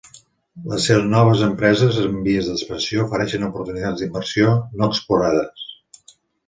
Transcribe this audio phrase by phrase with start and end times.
[0.69, 5.71] Les noves empreses en vies d'expansió ofereixen oportunitats d'inversió no explorades.